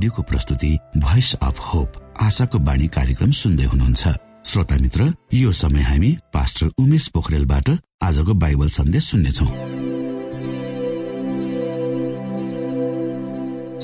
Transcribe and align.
रेडियोको 0.00 0.22
प्रस्तुति 0.22 0.68
voice 0.96 1.34
of 1.44 1.58
hope 1.60 1.92
आशाको 2.24 2.58
बाणी 2.64 2.86
कार्यक्रम 2.88 3.30
सुन्दै 3.36 3.64
हुनुहुन्छ। 3.68 4.08
श्रोता 4.48 4.76
मित्र 4.80 5.12
यो 5.34 5.50
समय 5.52 5.82
हामी 5.84 6.12
पास्टर 6.32 6.66
उमेश 6.80 7.08
पोखरेलबाट 7.14 7.68
आजको 8.00 8.34
बाइबल 8.34 8.68
सन्देश 8.72 9.04
सुन्नेछौ। 9.10 9.46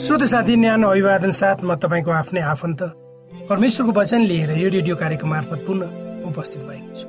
श्रोत 0.00 0.24
साथी 0.32 0.56
न्यानो 0.56 0.88
अभिवादन 0.88 1.32
साथ 1.36 1.64
म 1.64 1.76
तपाईँको 1.84 2.10
आफ्नै 2.12 2.40
आफन्त 2.48 2.80
परमेश्वरको 3.52 3.92
वचन 4.00 4.20
लिएर 4.24 4.56
यो 4.56 4.69
रेडियो 4.72 4.96
कार्यक्रम 4.96 5.30
मार्फत 5.30 5.60
पुनः 5.69 6.24
उपस्थित 6.32 6.64
भएको 6.64 6.92
छु। 6.96 7.06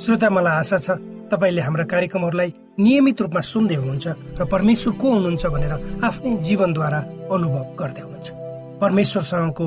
श्रोता 0.00 0.30
मलाई 0.32 0.56
आशा 0.64 0.78
छ 0.80 0.96
तपाईँले 1.28 1.60
हाम्रा 1.60 1.84
कार्यक्रमहरूलाई 1.92 2.50
नियमित 2.80 3.20
रूपमा 3.20 3.40
सुन्दै 3.52 3.76
हुनुहुन्छ 3.84 4.40
र 4.40 4.48
परमेश्वर 4.48 4.92
को 4.96 5.06
हुनुहुन्छ 5.12 5.44
भनेर 5.44 5.72
आफ्नै 6.08 6.34
जीवनद्वारा 6.48 7.00
अनुभव 7.36 7.64
गर्दै 7.76 8.00
हुनुहुन्छ। 8.00 8.45
परमेश्वरसँगको 8.80 9.66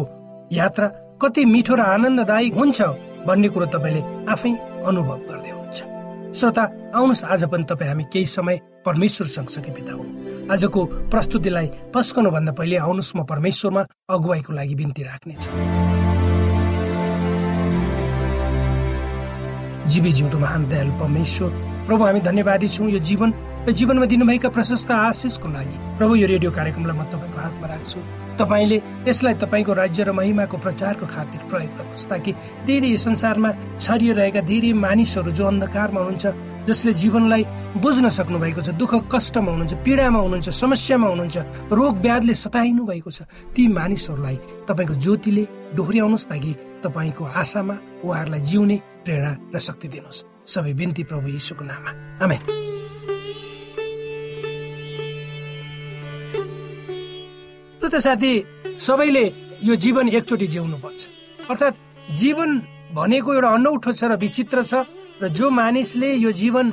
यात्रा 0.53 0.87
कति 1.21 1.45
मिठो 1.45 1.75
र 1.75 1.81
आनन्ददायी 1.93 2.49
हुन्छ 2.57 2.79
भन्ने 3.27 3.49
कुरो 3.49 3.65
तपाईँले 3.73 4.01
आफै 4.31 4.51
अनुभव 4.87 5.17
गर्दै 5.29 5.51
हुनुहुन्छ। 5.51 5.79
श्रोता 6.37 6.63
आउनुहोस् 6.95 7.23
आज 7.25 7.43
पनि 7.51 7.63
तपाईँ 7.69 7.89
हामी 7.89 8.03
केही 8.13 8.25
समय 8.25 8.55
परमेश्वर 8.85 9.27
सँगसँगै 9.27 9.71
बिताउँ। 9.75 10.05
आजको 10.49 10.79
प्रस्तुतिलाई 11.11 11.67
पस्कनुभन्दा 11.93 12.51
पहिले 12.57 12.77
आउनुहोस् 12.77 13.15
म 13.17 13.23
परमेश्वरमा 13.25 13.81
अगुवाईको 14.09 14.51
लागि 14.53 14.75
बिन्ती 14.75 15.03
राख्नेछु। 15.03 15.51
जीवी 19.89 20.11
जिउँदो 20.11 20.37
महान 20.39 20.61
दयालु 20.69 20.91
परमेश्वर 21.01 21.49
प्रभु 21.87 22.03
हामी 22.05 22.19
धन्यवादी 22.21 22.67
छौँ। 22.69 22.89
यो 22.89 22.99
जीवन 23.09 23.29
र 23.69 23.71
जीवनमा 23.71 24.05
दिनुभएका 24.09 24.49
प्रशस्त 24.49 24.91
आशिषको 24.91 25.47
लागि 25.47 25.77
प्रभु 26.01 26.13
यो 26.17 26.27
रेडियो 26.27 26.51
कार्यक्रमलाई 26.51 26.97
म 26.97 27.03
तपाईँको 27.05 27.37
हातमा 27.37 27.67
राख्छु। 27.69 27.99
तपाईँले 28.41 28.77
यसलाई 29.05 29.33
तपाईँको 29.37 29.73
राज्य 29.77 30.03
र 30.03 30.11
महिमाको 30.11 30.57
प्रचारको 30.57 31.05
खातिर 31.05 31.41
प्रयोग 31.53 31.71
गर्नुहोस् 31.77 32.09
ताकि 32.09 32.31
धेरै 32.65 32.97
संसारमा 32.97 33.49
छरिरहेका 33.77 34.41
धेरै 34.41 34.73
मानिसहरू 34.73 35.31
जो 35.37 35.45
अन्धकारमा 35.45 36.01
हुनुहुन्छ 36.01 36.25
जसले 36.65 36.93
जीवनलाई 36.97 37.43
बुझ्न 37.77 38.09
सक्नु 38.09 38.37
भएको 38.41 38.61
छ 38.65 38.69
दुःख 38.73 38.93
कष्टमा 39.13 39.51
हुनुहुन्छ 39.53 39.73
पीडामा 39.85 40.19
हुनुहुन्छ 40.25 40.49
समस्यामा 40.49 41.07
हुनुहुन्छ 41.13 41.37
रोग 41.69 41.93
व्याधले 42.01 42.33
सताइनु 42.33 42.83
भएको 42.89 43.11
छ 43.13 43.29
ती 43.53 43.67
मानिसहरूलाई 43.69 44.65
तपाईँको 44.65 44.95
ज्योतिले 44.97 45.43
डोहोऱ्याउनुहोस् 45.77 46.25
ताकि 46.25 46.51
तपाईँको 46.81 47.23
आशामा 47.37 47.75
उहाँहरूलाई 48.01 48.41
जिउने 48.49 48.77
प्रेरणा 49.05 49.31
र 49.53 49.57
शक्ति 49.61 49.87
दिनुहोस्। 49.93 50.25
सबै 50.49 50.73
बिन्ती 50.73 51.03
प्रभु 51.05 51.27
यीशुको 51.37 51.63
नाममा। 51.69 51.91
आमेन। 52.25 52.41
साथी 57.83 58.33
सबैले 58.79 59.25
यो 59.63 59.75
जीवन 59.75 60.09
एकचोटि 60.09 60.47
जिउनु 60.47 60.77
पर्छ 60.83 60.99
अर्थात् 61.49 61.75
जीवन 62.19 62.49
भनेको 62.95 63.33
एउटा 63.33 63.49
अनौठो 63.49 63.91
छ 63.93 64.03
र 64.03 64.15
विचित्र 64.17 64.63
छ 64.63 64.73
र 65.21 65.27
जो 65.29 65.49
मानिसले 65.49 66.13
यो 66.15 66.31
जीवन 66.31 66.71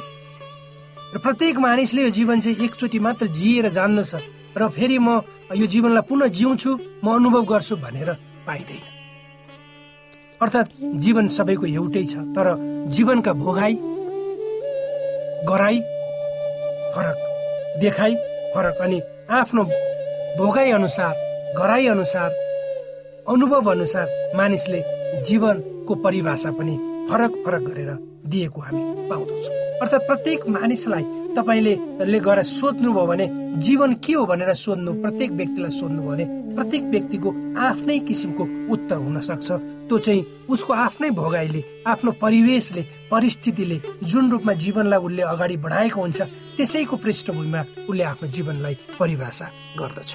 र 1.15 1.19
प्रत्येक 1.19 1.59
मानिसले 1.59 2.03
यो 2.03 2.11
जीवन 2.11 2.41
चाहिँ 2.41 2.57
एकचोटि 2.65 2.99
मात्र 2.99 3.27
जिएर 3.39 3.69
जान्दछ 3.69 4.13
र 4.59 4.69
फेरि 4.69 4.99
म 4.99 5.21
यो 5.55 5.67
जीवनलाई 5.67 6.07
पुनः 6.09 6.27
जिउँछु 6.39 6.71
म 7.05 7.07
अनुभव 7.15 7.43
गर्छु 7.51 7.77
भनेर 7.77 8.11
पाइँदैन। 8.47 8.85
अर्थात् 10.43 10.71
जीवन 11.03 11.27
सबैको 11.27 11.67
एउटै 11.67 12.05
छ 12.05 12.15
तर 12.37 12.47
जीवनका 12.95 13.33
भोगाई 13.33 13.75
गराई 15.49 15.79
फरक 16.95 17.19
देखाई 17.81 18.15
फरक 18.55 18.77
अनि 18.85 19.01
आफ्नो 19.31 19.65
भोगाई 20.39 20.71
अनुसार 20.71 21.15
गराई 21.59 21.87
अनुसार 21.87 22.31
अनुभव 23.29 23.71
अनुसार 23.71 24.33
मानिसले 24.37 24.83
जीवनको 25.29 25.95
परिभाषा 26.05 26.51
पनि 26.51 26.77
फरक 27.11 27.33
फरक 27.45 27.63
गरेर 27.69 27.91
दिएको 28.27 28.61
हामी 28.61 28.83
पाउँदछौँ। 29.11 29.55
अर्थात् 29.83 30.07
प्रत्येक 30.07 30.49
मानिसलाई 30.49 31.05
तपाईँले 31.37 32.19
गएर 32.21 32.43
सोध्नुभयो 32.43 33.07
भने 33.07 33.27
जीवन 33.61 33.95
के 34.05 34.13
हो 34.13 34.25
भनेर 34.27 34.53
सोध्नु 34.57 34.93
प्रत्येक 35.03 35.31
व्यक्तिलाई 35.31 35.71
सोध्नुभयो 35.71 36.11
भने 36.11 36.25
प्रत्येक 36.57 36.83
व्यक्तिको 36.93 37.31
आफ्नै 37.61 37.99
किसिमको 38.09 38.45
उत्तर 38.73 38.97
हुन 38.97 39.21
सक्छ। 39.21 39.49
त्यो 39.87 39.99
चाहिँ 39.99 40.25
उसको 40.51 40.73
आफ्नै 40.73 41.11
भोगाइले 41.11 41.63
आफ्नो 41.87 42.11
परिवेशले 42.23 42.83
परिस्थितिले 43.11 43.81
जुन 44.03 44.31
रूपमा 44.31 44.53
जीवनलाई 44.65 44.99
उसले 44.99 45.23
अगाडि 45.23 45.57
बढाएको 45.65 46.01
हुन्छ 46.01 46.21
त्यसैको 46.57 46.97
पृष्ठभूमिमा 46.97 47.61
उसले 47.89 48.03
आफ्नो 48.03 48.29
जीवनलाई 48.29 48.75
परिभाषा 48.99 49.47
गर्दछ। 49.79 50.11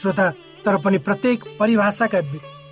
श्रोता 0.00 0.30
तर 0.64 0.76
पनि 0.84 0.98
प्रत्येक 0.98 1.44
परिभाषाका 1.60 2.20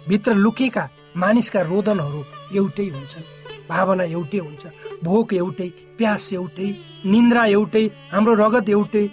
भित्र 0.09 0.35
लुकेका 0.35 0.89
मानिसका 1.23 1.61
रोदनहरू 1.71 2.21
एउटै 2.59 2.87
हुन्छन् 2.95 3.31
भावना 3.71 4.05
एउटै 4.15 4.39
हुन्छ 4.47 4.63
भोक 5.07 5.33
एउटै 5.41 5.69
प्यास 5.99 6.25
एउटै 6.39 6.69
निन्द्रा 7.13 7.45
एउटै 7.57 7.85
हाम्रो 8.15 8.35
रगत 8.43 8.69
एउटै 8.77 9.05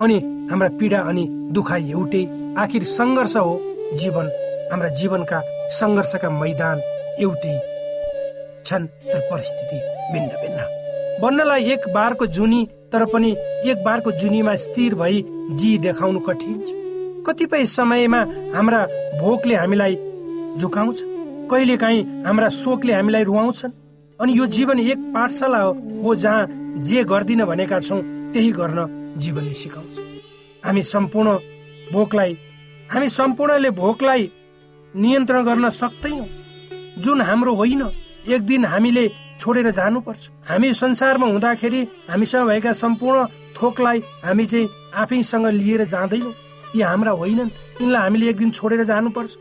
अनि 0.00 0.16
हाम्रा 0.50 0.68
पीडा 0.78 1.00
अनि 1.10 1.24
दुखाइ 1.54 1.84
एउटै 1.96 2.22
आखिर 2.62 2.82
सङ्घर्ष 2.96 3.36
हो 3.46 3.54
जीवन 4.00 4.26
हाम्रा 4.72 4.88
जीवनका 5.00 5.38
सङ्घर्षका 5.78 6.30
मैदान 6.42 6.78
एउटै 7.24 7.54
छन् 8.66 8.86
तर 9.06 9.20
परिस्थिति 9.30 9.78
भिन्न 10.12 10.30
भिन्न। 10.42 10.60
बन्नलाई 11.22 11.70
एक 11.72 11.88
बारको 11.94 12.26
जुनी 12.36 12.60
तर 12.92 13.04
पनि 13.12 13.30
एक 13.70 13.78
बारको 13.84 14.12
जुनीमा 14.22 14.54
स्थिर 14.64 14.94
भई 15.00 15.24
जी 15.60 15.70
देखाउनु 15.86 16.20
कठिन 16.28 16.58
छ। 16.66 16.70
कतिपय 17.26 17.66
समयमा 17.76 18.20
हाम्रा 18.56 18.80
भोकले 19.20 19.54
हामीलाई 19.54 19.94
झुकाउँछ। 20.58 21.11
कहिले 21.52 21.76
काहीँ 21.76 22.02
हाम्रा 22.24 22.48
शोकले 22.48 22.92
हामीलाई 22.92 23.24
रुवाउँछन्। 23.24 23.72
अनि 24.20 24.38
यो 24.38 24.46
जीवन 24.56 24.78
एक 24.80 24.98
पाठशाला 25.14 25.58
हो 26.02 26.14
जहाँ 26.14 26.46
जे 26.80 27.02
गर्दिन 27.04 27.44
भनेका 27.44 27.78
छौँ 27.80 28.00
त्यही 28.32 28.50
गर्न 28.52 28.78
जीवनले 29.20 29.54
सिकाउँछ। 29.54 29.98
हामी 30.64 30.82
सम्पूर्ण 30.82 31.36
भोकलाई 31.92 32.32
हामी 32.92 33.08
सम्पूर्णले 33.08 33.70
भोकलाई 33.70 34.30
नियन्त्रण 34.94 35.44
गर्न 35.44 35.68
सक्दैनौँ 35.70 36.26
जुन 37.04 37.20
हाम्रो 37.20 37.54
होइन 37.54 37.82
एक 38.32 38.40
दिन 38.46 38.64
हामीले 38.64 39.08
छोडेर 39.40 39.70
जानुपर्छ। 39.70 40.28
हामी 40.48 40.72
संसारमा 40.74 41.26
हुँदाखेरि 41.26 41.82
हामीसँग 42.08 42.48
भएका 42.48 42.72
सम्पूर्ण 42.72 43.26
थोकलाई 43.56 44.02
हामी 44.24 44.46
चाहिँ 44.46 44.68
आफैसँग 44.94 45.46
लिएर 45.60 45.84
जाँदैनौँ। 45.84 46.32
यी 46.76 46.82
हाम्रा 46.82 47.12
होइनन् 47.12 47.56
यिनलाई 47.80 48.02
हामीले 48.02 48.28
एक 48.30 48.36
दिन 48.36 48.50
छोडेर 48.50 48.84
जानुपर्छ। 48.84 49.36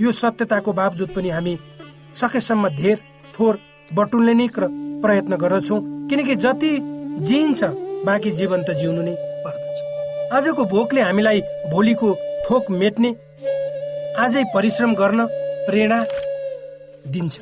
यो 0.00 0.12
सत्यताको 0.12 0.72
बावजुद 0.72 1.10
पनि 1.16 1.28
हामी 1.30 1.56
सकेसम्म 2.14 2.68
धेर 2.76 2.98
थोर 3.34 3.58
बटुल्ने 3.94 4.34
नै 4.34 4.48
प्रयत्न 4.56 5.36
गर्दछौँ। 5.36 5.80
किनकि 6.08 6.34
जति 6.36 6.70
जिइन्छ 7.28 7.64
बाँकी 8.06 8.30
जीवन 8.30 8.62
त 8.62 8.76
जिउनु 8.80 9.02
नै 9.02 9.14
पर्दछ। 9.44 9.78
आजको 10.34 10.64
भोकले 10.64 11.00
हामीलाई 11.00 11.40
भोलिको 11.72 12.14
थोक 12.46 12.70
मेट्ने 12.70 13.10
आजै 14.20 14.44
परिश्रम 14.54 14.94
गर्न 14.94 15.26
प्रेरणा 15.66 16.00
दिन्छ। 17.06 17.34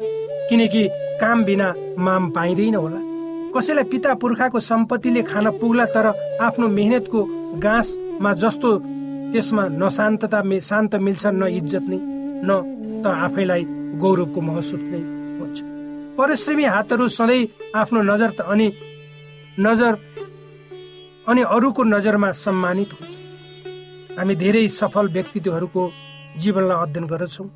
किनकि 0.48 0.82
काम 1.20 1.44
बिना 1.44 1.74
माम 1.98 2.30
पाइँदैन 2.30 2.74
होला। 2.74 3.00
कसैलाई 3.54 3.84
पिता 3.90 4.14
पुर्खाको 4.22 4.60
सम्पत्तिले 4.60 5.22
खान 5.22 5.50
पुग्ला 5.58 5.84
तर 5.94 6.06
आफ्नो 6.42 6.68
मेहनतको 6.68 7.20
गाँसमा 7.62 8.32
जस्तो 8.42 8.70
त्यसमा 9.32 9.64
न 9.70 9.88
शान्तता 9.90 10.40
शान्त 10.60 10.94
मिल्छ 10.96 11.26
न 11.26 11.46
इज्जत 11.58 11.86
नै। 11.90 12.13
न 12.46 12.50
त 13.02 13.06
आफैलाई 13.26 13.62
गौरवको 14.02 14.40
महसुस 14.40 14.82
नै 14.92 15.00
हुन्छ। 15.38 15.56
परिश्रमी 16.18 16.64
हातहरू 16.74 17.08
सधैँ 17.08 17.48
आफ्नो 17.80 18.00
नजर 18.10 18.30
अनि 18.52 18.66
नजर 19.60 19.92
अनि 21.28 21.42
अरूको 21.54 21.82
नजरमा 21.84 22.30
सम्मानित 22.44 22.90
हुन्छ। 22.92 23.12
हामी 24.18 24.34
धेरै 24.36 24.68
सफल 24.70 25.06
व्यक्तित्वहरूको 25.16 25.82
जीवनलाई 26.42 26.82
अध्ययन 26.82 27.06
गर्दछौँ। 27.12 27.48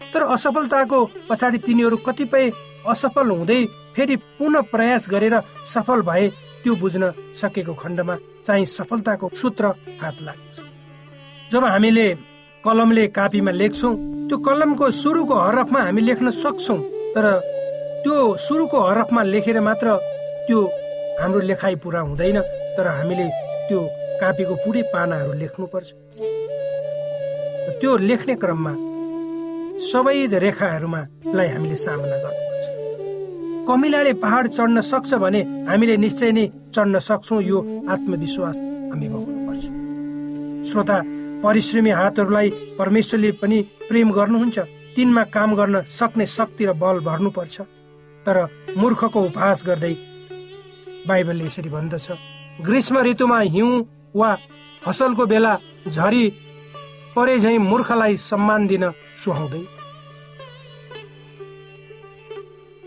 तर 0.00 0.22
असफलताको 0.34 0.98
पछाडि 1.28 1.58
तिनीहरू 1.66 1.96
कतिपय 2.06 2.50
असफल 2.88 3.28
हुँदै 3.30 3.60
फेरि 3.96 4.16
पुनः 4.38 4.60
प्रयास 4.72 5.08
गरेर 5.10 5.34
सफल 5.72 6.00
भए 6.08 6.28
त्यो 6.62 6.74
बुझ्न 6.80 7.12
सकेको 7.40 7.74
खण्डमा 7.74 8.14
चाहिँ 8.46 8.66
सफलताको 8.66 9.28
सूत्र 9.40 9.64
हात 10.02 10.16
लाग्छ। 10.22 10.56
जब 11.52 11.64
हामीले 11.64 12.06
कलमले 12.64 13.06
कापीमा 13.16 13.50
लेख्छौँ 13.52 13.94
त्यो 14.32 14.40
कलमको 14.40 14.86
सुरुको 14.96 15.34
हरफमा 15.36 15.80
हामी 15.84 16.00
लेख्न 16.08 16.30
सक्छौँ 16.32 16.78
तर 17.14 17.24
त्यो 18.02 18.16
सुरुको 18.40 18.78
हरफमा 18.80 19.22
लेखेर 19.28 19.60
मात्र 19.60 19.88
त्यो 20.48 20.58
हाम्रो 21.20 21.40
लेखाइ 21.52 21.74
पुरा 21.84 22.00
हुँदैन 22.00 22.38
तर 22.76 22.86
हामीले 22.88 23.26
त्यो 23.68 23.80
कापीको 24.20 24.54
पुरै 24.64 24.82
पानाहरू 24.88 25.32
लेख्नुपर्छ। 25.36 25.88
त्यो 27.80 27.92
लेख्ने 28.08 28.34
क्रममा 28.40 28.72
सबै 29.92 30.16
रेखाहरूमा 30.44 31.00
लाई 31.36 31.48
हामीले 31.52 31.76
सामना 31.84 32.16
गर्नुपर्छ। 32.24 32.64
कमिलाले 33.68 34.12
पहाड 34.24 34.44
चढ्न 34.56 34.80
सक्छ 34.80 35.10
भने 35.20 35.40
हामीले 35.68 35.96
निश्चय 36.04 36.30
नै 36.32 36.44
चढ्न 36.72 36.94
सक्छौँ 37.08 37.42
यो 37.52 37.58
आत्मविश्वास 37.92 38.56
हामी 38.92 39.06
पर्छ 39.12 39.64
श्रोता 40.72 40.98
परिश्रमी 41.42 41.90
हातहरूलाई 41.90 42.48
परमेश्वरले 42.78 43.30
पनि 43.42 43.58
प्रेम 43.88 44.10
गर्नुहुन्छ 44.18 44.58
तिनमा 44.96 45.22
काम 45.34 45.54
गर्न 45.56 45.82
सक्ने 45.98 46.26
शक्ति 46.26 46.64
र 46.66 46.72
बल 46.82 47.00
भर्नुपर्छ। 47.08 47.56
तर 48.26 48.36
मूर्खको 48.78 49.20
उपहास 49.20 49.62
गर्दै 49.66 49.94
बाइबलले 51.08 51.44
यसरी 51.44 51.70
भन्दछ 51.70 52.06
ग्रीष्म 52.66 52.98
ऋतुमा 53.08 53.38
हिउँ 53.54 53.72
वा 54.14 54.30
फसलको 54.84 55.26
बेला 55.26 55.52
झरी 55.88 56.24
परे 57.16 57.38
झै 57.38 57.56
मूर्खलाई 57.58 58.16
सम्मान 58.30 58.66
दिन 58.66 58.84
सुहाउँदै। 59.24 59.62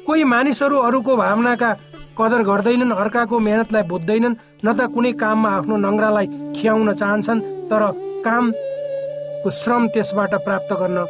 कोही 0.06 0.24
मानिसहरू 0.24 0.78
अरूको 0.88 1.16
भावनाका 1.18 1.72
कदर 2.18 2.42
गर्दैनन् 2.50 2.98
अर्काको 3.02 3.40
मेहनतलाई 3.40 3.84
बुझ्दैनन् 3.92 4.40
न 4.66 4.68
त 4.78 4.80
कुनै 4.94 5.12
काममा 5.22 5.50
आफ्नो 5.58 5.76
नङ्ग्रालाई 5.86 6.28
खियाउन 6.56 6.94
चाहन्छन् 7.02 7.46
तर 7.70 7.82
कामको 8.26 9.50
श्रम 9.54 9.88
त्यसबाट 9.94 10.34
प्राप्त 10.46 10.74
गर्न 10.82 11.06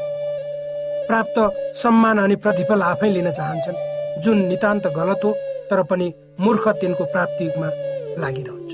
प्राप्त 1.07 1.37
सम्मान 1.77 2.17
अनि 2.19 2.35
प्रतिफल 2.43 2.81
आफै 2.83 3.09
लिन 3.09 3.31
चाहन्छन्। 3.31 4.21
जुन 4.23 4.37
नितान्त 4.47 4.87
गलत 4.95 5.21
हो 5.23 5.31
तर 5.69 5.81
पनि 5.89 6.07
मूर्ख 6.39 6.67
तिनको 6.81 7.03
प्राप्तिमा 7.13 7.69
लागिरहन्छ। 8.21 8.71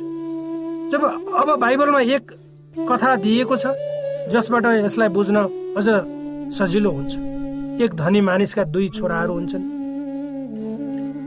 जब 0.91 1.01
अब 1.41 1.47
बाइबलमा 1.59 2.01
एक 2.15 2.31
कथा 2.89 3.15
दिएको 3.23 3.55
छ 3.57 3.65
जसबाट 4.31 4.65
यसलाई 4.77 5.09
बुझ्न 5.09 5.37
अझ 5.77 5.87
सजिलो 6.57 6.91
हुन्छ। 6.91 7.13
एक 7.83 7.91
धनी 7.95 8.21
मानिसका 8.21 8.63
दुई 8.73 8.87
छोराहरू 8.89 9.33
हुन्छन्। 9.33 9.65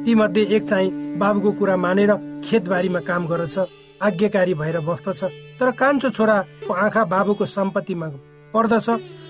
तीमध्ये 0.04 0.42
एक 0.56 0.68
चाहिँ 0.68 0.90
बाबुको 1.18 1.50
कुरा 1.58 1.76
मानेर 1.76 2.10
खेतबारीमा 2.44 3.00
काम 3.08 3.26
गर्दछ। 3.26 3.56
आज्ञाकारी 4.02 4.54
भएर 4.54 4.78
बस्दछ। 4.80 5.22
तर 5.58 5.70
कान्छो 5.70 6.10
छोराको 6.10 6.72
आँखा 6.74 7.04
बाबुको 7.04 7.46
सम्पत्तिमा 7.46 8.06
पर्दछ। 8.54 8.88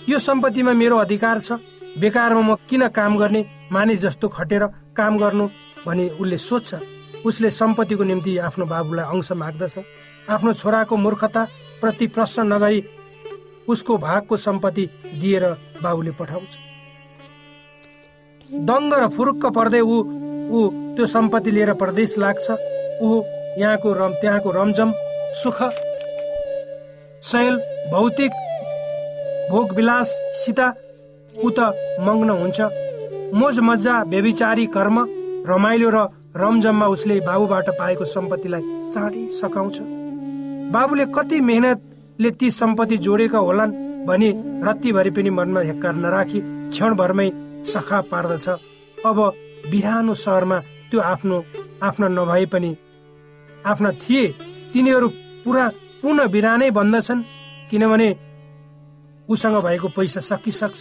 यो 0.08 0.18
सम्पत्तिमा 0.18 0.72
मेरो 0.72 0.96
अधिकार 0.96 1.38
छ। 1.40 1.52
बेकारमा 1.98 2.40
म 2.40 2.54
किन 2.68 2.88
काम 2.90 3.18
गर्ने? 3.18 3.44
मानिस 3.72 4.00
जस्तो 4.00 4.28
खटेर 4.28 4.64
काम 4.96 5.18
गर्नु 5.18 5.46
भनी 5.86 6.08
उसले 6.20 6.38
सोध्छ। 6.38 6.74
उसले 7.26 7.50
सम्पत्तिको 7.50 8.04
निम्ति 8.04 8.38
आफ्नो 8.38 8.64
बाबुलाई 8.66 9.06
अंश 9.06 9.32
माग्दछ। 9.32 9.78
आफ्नो 10.28 10.52
छोराको 10.52 10.96
मूर्खता 10.96 11.42
प्रति 11.80 12.06
प्रश्न 12.06 12.52
नगरी 12.52 12.80
उसको 13.68 13.96
भागको 13.98 14.36
सम्पत्ति 14.36 14.84
दिएर 15.20 15.44
बाबुले 15.82 16.10
पठाउँछ। 16.18 16.52
दङ्ग 18.68 18.92
र 18.92 19.08
फुरुक्क 19.08 19.46
पर्दै 19.46 19.80
ऊ 19.80 19.96
ऊ 20.50 20.58
त्यो 20.96 21.06
सम्पत्ति 21.06 21.50
लिएर 21.50 21.72
प्रदेश 21.74 22.18
लाग्छ। 22.18 22.50
ऊ 23.00 23.08
यहाँको 23.58 23.92
रम 23.92 24.12
त्यहाँको 24.20 24.50
रमझम 24.52 24.92
सुख 25.42 25.62
शैल 27.22 27.56
भौतिक 27.90 28.32
भोग 29.50 29.72
विलाससित 29.76 30.60
ऊ 31.34 31.50
त 31.50 31.72
मग्न 32.00 32.30
हुन्छ। 32.40 32.60
मोज 33.34 33.58
मजा 33.60 33.94
व्यविचारी 34.08 34.66
कर्म 34.76 34.98
रमाइलो 35.48 35.90
र 35.90 35.98
रमझममा 36.36 36.86
उसले 36.86 37.18
बाबुबाट 37.20 37.68
पाएको 37.78 38.04
सम्पत्तिलाई 38.06 38.62
चाँडै 38.94 39.26
सकाउँछ 39.40 39.78
बाबुले 40.74 41.04
कति 41.16 41.40
मेहनतले 41.40 42.30
ती 42.30 42.50
सम्पत्ति 42.50 42.96
जोडेका 43.06 43.38
होलान् 43.38 43.76
भनी 44.06 44.30
रत्तीभरि 44.66 45.10
पनि 45.16 45.30
मनमा 45.30 45.60
हेक्कार 45.60 45.94
नराखी 45.94 46.40
क्षणभरमै 46.42 47.30
सखा 47.72 48.00
पार्दछ। 48.10 48.48
अब 49.06 49.18
बिरानो 49.70 50.14
सहरमा 50.14 50.58
त्यो 50.90 51.00
आफ्नो 51.12 51.36
आफ्ना 51.82 52.08
नभए 52.08 52.44
पनि 52.52 52.70
आफ्ना 53.66 53.90
थिए 53.92 54.26
तिनीहरू 54.72 55.08
पुरा 55.44 55.64
पुनः 56.02 56.26
बिरानै 56.26 56.70
बन्दछन् 56.70 57.22
किनभने 57.70 58.08
उसँग 59.28 59.56
भएको 59.64 59.88
पैसा 59.96 60.20
सकिसक्छ। 60.20 60.80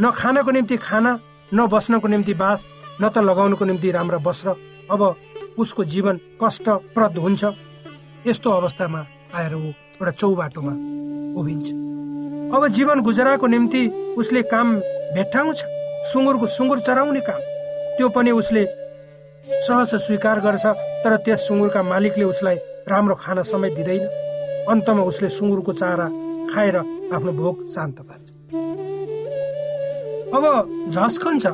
न 0.00 0.10
खानको 0.10 0.50
निम्ति 0.50 0.76
खाना 0.76 1.12
न 1.54 1.66
बस्नको 1.66 2.08
निम्ति 2.08 2.34
बास 2.34 2.64
न 3.00 3.08
त 3.08 3.18
लगाउनको 3.18 3.64
निम्ति 3.64 3.90
राम्रा 3.90 4.18
वस्त्र। 4.26 4.54
अब 4.90 5.00
उसको 5.58 5.84
जीवन 5.84 6.20
कष्टप्रद 6.42 7.18
हुन्छ। 7.18 7.44
यस्तो 8.26 8.50
अवस्थामा 8.50 9.00
आएर 9.34 9.54
ऊ 9.54 9.60
एउटा 9.60 10.10
चौबाटोमा 10.10 10.72
उभिन्छ। 11.40 11.68
अब 12.56 12.66
जीवन 12.68 13.00
गुजराको 13.00 13.46
निम्ति 13.46 13.82
उसले 14.18 14.42
काम 14.42 14.74
भेट्टाउँछ 15.14 15.58
सुँगुरको 16.12 16.46
सुँगुर 16.46 16.78
चराउने 16.80 17.20
काम। 17.20 17.40
त्यो 17.96 18.08
पनि 18.08 18.30
उसले 18.30 18.64
सहज 19.44 19.94
स्वीकार 19.96 20.40
गर्छ 20.40 20.66
तर 21.04 21.16
त्यस 21.24 21.46
सुँगुरका 21.48 21.82
मालिकले 21.82 22.24
उसलाई 22.24 22.56
राम्रो 22.88 23.14
खाना 23.14 23.42
समेत 23.42 23.72
दिँदैन। 23.74 24.02
अन्तमा 24.70 25.02
उसले 25.02 25.28
सुँगुरको 25.28 25.72
चारा 25.72 26.06
खाएर 26.50 26.76
आफ्नो 27.14 27.32
भोक 27.32 27.56
शान्त 27.74 27.98
पार्छ। 28.00 28.26
अब 30.34 30.44
झस्कन्छ 30.90 31.46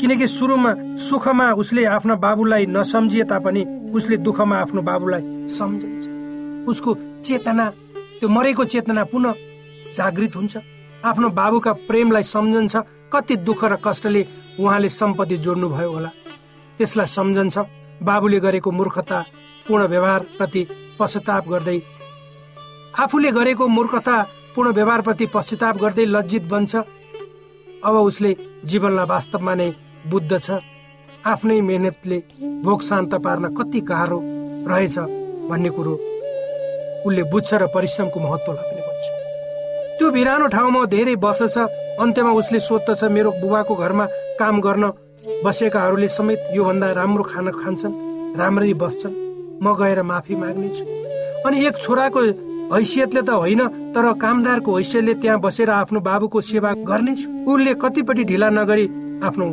किनकि 0.00 0.26
सुरुमा 0.28 0.74
सुखमा 0.98 1.46
उसले 1.62 1.84
आफ्ना 1.86 2.14
बाबुलाई 2.16 2.66
नसम्झिए 2.66 3.24
तापनि 3.30 3.62
उसले 3.94 4.16
दुःखमा 4.18 4.56
आफ्नो 4.58 4.82
बाबुलाई 4.82 5.22
सम्झिन्छ। 5.48 6.66
उसको 6.68 6.94
चेतना 7.24 7.70
त्यो 8.20 8.28
मरेको 8.28 8.64
चेतना 8.64 9.04
पुनः 9.04 9.34
जागृत 9.96 10.36
हुन्छ। 10.36 10.56
आफ्नो 11.04 11.28
बाबुका 11.30 11.72
प्रेमलाई 11.86 12.22
सम्झन्छ। 12.24 12.76
कति 13.12 13.36
दुःख 13.46 13.64
र 13.64 13.76
कष्टले 13.84 14.26
उहाँले 14.60 14.88
सम्पत्ति 14.90 15.36
जोड्नु 15.38 15.68
भयो 15.68 15.90
होला। 15.92 16.10
त्यसलाई 16.78 17.06
सम्झन्छ। 17.16 17.56
बाबुले 18.02 18.38
गरेको 18.40 18.70
मूर्खता 18.70 19.18
पूर्ण 19.66 19.82
व्यवहार 19.92 20.20
प्रति 20.38 20.62
पश्चाताप 20.98 21.44
गर्दै। 21.48 21.78
आफूले 23.02 23.30
गरेको 23.38 23.64
मूर्खता 23.68 24.16
पूर्ण 24.54 24.68
व्यवहारप्रति 24.72 25.26
पश्चाताप 25.34 25.76
गर्दै 25.82 26.04
लज्जित 26.06 26.44
बन्छ। 26.52 26.72
अब 27.78 27.94
उसले 27.94 28.30
जीवनलाई 28.64 29.06
वास्तवमा 29.06 29.54
नै 29.54 29.68
बुझ्दछ 30.10 30.48
आफ्नै 31.26 31.60
मेहनतले 31.60 32.18
भोग 32.64 32.80
शान्त 32.82 33.14
पार्न 33.24 33.44
कति 33.54 33.80
गाह्रो 33.90 34.18
रहेछ 34.70 34.96
भन्ने 35.48 35.70
कुरो 35.76 35.94
उसले 37.06 37.22
बुझ्छ 37.32 37.50
र 37.54 37.66
परिश्रमको 37.74 38.18
महत्वलाई 38.20 38.64
पनि 38.66 38.82
बुझ्छ 38.86 39.06
त्यो 39.98 40.10
बिरानो 40.10 40.46
ठाउँमा 40.54 40.84
धेरै 40.94 41.14
बस्दछ 41.24 41.56
अन्त्यमा 42.02 42.32
उसले 42.40 42.60
सोध्दछ 42.60 43.04
मेरो 43.14 43.30
बुबाको 43.40 43.74
घरमा 43.76 44.06
काम 44.40 44.60
गर्न 44.60 44.84
बसेकाहरूले 45.44 46.08
समेत 46.08 46.40
योभन्दा 46.54 46.90
राम्रो 46.92 47.24
खाना 47.24 47.50
खान्छन् 47.50 47.94
राम्ररी 48.38 48.74
बस्छन्। 48.74 49.14
म 49.62 49.74
गएर 49.74 50.02
माफी 50.02 50.34
माग्नेछु। 50.36 50.84
अनि 51.46 51.66
एक 51.66 51.76
छोराको 51.76 52.20
हैसियतले 52.74 53.22
त 53.22 53.30
होइन 53.30 53.62
तर 53.94 54.06
कामदारको 54.22 54.76
हैसियतले 54.76 55.14
त्यहाँ 55.18 55.40
बसेर 55.40 55.70
आफ्नो 55.70 56.00
बाबुको 56.00 56.40
सेवा 56.40 56.70
गर्नेछु। 56.86 57.26
उसले 57.50 57.74
कतिपट्टि 57.82 58.24
ढिला 58.30 58.48
नगरी 58.50 58.86
आफ्नो 59.26 59.46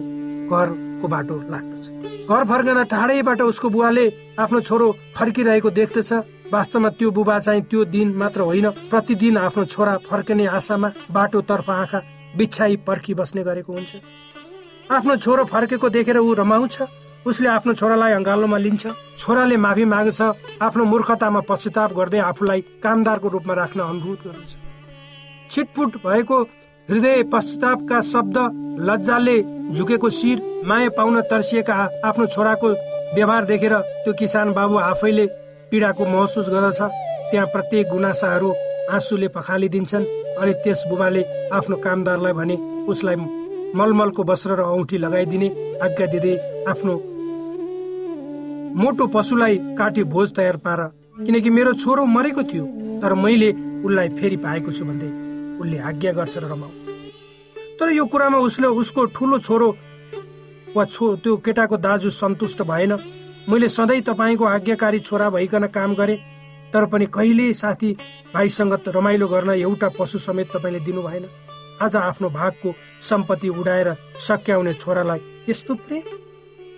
घरको 0.52 1.08
बाटो 1.08 1.36
लाग्दछ। 1.50 1.86
घर 2.30 2.44
फर्कँदा 2.46 2.84
टाढैबाट 2.94 3.42
उसको 3.42 3.70
बुवाले 3.70 4.06
आफ्नो 4.38 4.60
छोरो 4.62 4.88
फर्किरहेको 5.18 5.70
देख्दछ। 5.70 6.14
वास्तवमा 6.54 6.90
त्यो 6.98 7.10
बुबा 7.12 7.40
चाहिँ 7.40 7.62
त्यो 7.70 7.84
दिन 7.90 8.14
मात्र 8.18 8.42
होइन 8.42 8.70
प्रतिदिन 8.92 9.38
आफ्नो 9.38 9.64
छोरा 9.66 9.98
फर्किने 10.06 10.46
आशामा 10.46 10.90
बाटो 11.10 11.42
तर्फ 11.42 11.70
आँखा 11.70 12.00
बिछाई 12.38 12.76
पर्खी 12.86 13.14
बस्ने 13.14 13.44
गरेको 13.44 13.74
हुन्छ। 13.74 13.92
आफ्नो 14.92 15.15
छोरो 15.18 15.44
फर्केको 15.46 15.89
देखेर 15.89 16.18
ऊ 16.18 16.34
रमाउँछ। 16.34 16.77
उसले 17.25 17.48
आफ्नो 17.50 17.74
छोरालाई 17.74 18.13
अँगालोमा 18.13 18.58
लिन्छ। 18.58 18.88
छोराले 19.18 19.58
माफी 19.58 19.86
माग्छ। 19.86 20.22
आफ्नो 20.62 20.84
मूर्खतामा 20.86 21.42
पश्चाताप 21.50 21.94
गर्दै 21.98 22.20
आफूलाई 22.22 22.62
कामदारको 22.84 23.27
रूपमा 23.27 23.54
राख्न 23.54 23.80
अनुरोध 23.82 24.20
गर्दछ 24.25 24.51
छिटपुट 25.51 25.96
भएको 26.06 26.42
हृदय 26.89 27.24
पश्चातापका 27.34 28.01
शब्द 28.04 28.38
लज्जाले 28.80 29.38
झुकेको 29.74 30.10
शिर 30.10 30.38
माया 30.68 30.89
पाउन 30.98 31.22
तर्सिएका 31.32 31.74
आफ्नो 32.06 32.25
छोराको 32.25 32.70
व्यवहार 33.15 33.46
देखेर 33.46 33.74
त्यो 34.04 34.13
किसान 34.13 34.54
बाबु 34.54 34.77
आफैले 34.86 35.25
पीडाको 35.72 36.06
महसुस 36.06 36.50
गर्दछ। 36.50 36.82
त्यहाँ 37.32 37.48
प्रत्येक 37.48 37.89
गुनासाहरू 37.89 38.54
आँसुले 38.94 39.27
पखालिदिन्छन् 39.34 40.06
अनि 40.42 40.54
त्यस 40.63 40.84
बुबाले 40.89 41.24
आफ्नो 41.50 41.75
कामदारलाई 41.82 42.34
भने 42.34 42.56
उसलाई 42.86 43.15
मलमलको 43.75 44.24
वस्त्र 44.24 44.55
र 44.55 44.62
औँठी 44.63 44.98
लगाइदिने 44.98 45.48
आज्ञा 45.86 46.05
दिँदै 46.13 46.34
आफ्नो 46.72 46.94
मोटो 48.82 49.08
पशुलाई 49.08 49.58
काटी 49.77 50.03
भोज 50.13 50.36
तयार 50.36 50.58
पार। 50.65 50.79
किनकि 51.17 51.50
मेरो 51.50 51.74
छोरो 51.74 52.05
मरेको 52.08 52.44
थियो 52.44 52.65
तर 53.01 53.13
मैले 53.15 53.50
उसलाई 53.86 54.10
फेरि 54.20 54.38
पाएको 54.38 54.72
छु 54.72 54.86
भन्दै 54.86 55.10
उसले 55.60 55.77
आज्ञा 55.89 56.12
गर्छ 56.12 56.38
र 56.38 56.46
रमाउँछ 56.51 57.77
तर 57.79 57.91
यो 57.94 58.05
कुरामा 58.05 58.38
उसले 58.48 58.67
उसको 58.82 59.05
ठुलो 59.15 59.39
छोरो 59.39 59.70
वा 60.75 60.84
छो 60.86 61.15
त्यो 61.24 61.36
केटाको 61.46 61.77
दाजु 61.77 62.10
सन्तुष्ट 62.12 62.62
भएन। 62.67 62.98
मैले 63.50 63.70
सधैँ 63.70 64.01
तपाईँको 64.01 64.46
आज्ञाकारी 64.46 65.00
छोरा 65.00 65.29
भइकन 65.29 65.67
काम 65.72 65.94
गरेँ 65.96 66.17
तर 66.74 66.86
पनि 66.91 67.05
कहिले 67.08 67.53
साथी 67.53 67.91
भाइसँग 68.34 68.74
रमाइलो 68.88 69.27
गर्न 69.27 69.50
एउटा 69.55 69.89
पशु 70.00 70.17
समेत 70.20 70.48
तपाईँले 70.55 70.79
दिनु 70.86 71.01
भएन 71.01 71.25
आज 71.82 71.96
आफ्नो 71.96 72.29
भागको 72.29 72.74
सम्पत्ति 73.01 73.50
उडाएर 73.50 73.94
सक्याउने 74.27 74.74
छोरालाई 74.74 75.20
यस्तो 75.50 75.74
प्रेम? 75.88 76.08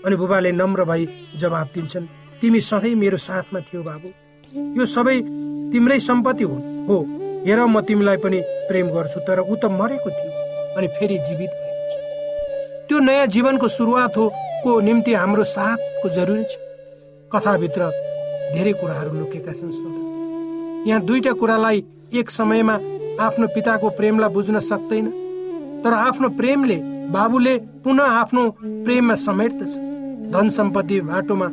अनि 0.06 0.16
बुबाले 0.16 0.52
नम्र 0.52 0.84
भई 0.84 1.08
जवाब 1.38 1.68
दिन्छन् 1.74 2.06
तिमी 2.42 2.62
सधैँ 2.62 2.96
मेरो 2.96 3.18
साथमा 3.18 3.60
थियो 3.60 3.84
बाबु। 3.84 4.10
यो 4.78 4.86
सबै 4.86 5.18
तिम्रै 5.72 6.00
सम्पत्ति 6.00 6.44
हुन् 6.44 6.88
हो 6.88 6.98
हेर 7.46 7.60
म 7.66 7.82
तिमीलाई 7.82 8.18
पनि 8.18 8.42
प्रेम 8.68 8.88
गर्छु 8.90 9.20
तर 9.28 9.40
ऊ 9.40 9.56
त 9.56 9.66
मरेको 9.70 10.10
थियो 10.10 10.32
अनि 10.78 10.88
फेरि 10.98 11.18
जीवित 11.28 11.52
भएको 11.54 12.88
त्यो 12.88 13.00
नयाँ 13.00 13.28
जीवनको 13.28 13.68
सुरुवात 13.68 14.18
हो 14.18 14.26
को 14.64 14.80
निम्ति 14.82 15.14
हाम्रो 15.14 15.44
साथको 15.46 16.10
जरुरी 16.10 16.44
छ। 16.44 16.58
कथाभित्र 17.32 17.82
धेरै 18.54 18.74
कुराहरू 18.74 19.14
लुकेका 19.14 19.54
छन् 19.54 20.88
यहाँ 20.88 21.02
दुईटा 21.06 21.32
कुरालाई 21.40 21.84
एक 22.16 22.30
समयमा 22.32 22.76
आफ्नो 23.20 23.48
पिताको 23.56 23.90
प्रेमलाई 23.98 24.30
बुझ्न 24.34 24.60
सक्दैन। 24.62 25.08
तर 25.84 25.94
आफ्नो 25.94 26.30
प्रेमले 26.38 26.76
बाबुले 27.12 27.58
पुनः 27.84 28.04
आफ्नो 28.04 28.44
प्रेममा 28.62 29.16
समेट्दछ। 29.18 29.74
धन 30.32 30.50
सम्पत्ति 30.50 31.00
बाटोमा 31.02 31.48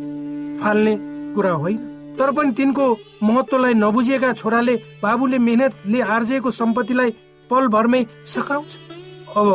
फाल्ने 0.60 0.94
कुरा 1.34 1.52
होइन। 1.52 1.78
तर 2.18 2.30
पनि 2.32 2.52
तिनको 2.52 2.86
महत्वलाई 3.22 3.74
नबुझेका 3.74 4.32
छोराले 4.32 4.74
बाबुले 5.02 5.38
मेहनतले 5.38 6.00
आर्जेको 6.00 6.50
सम्पत्तिलाई 6.50 7.10
पलभरमै 7.50 8.04
सकाउँछ 8.26 8.78
अब 9.36 9.48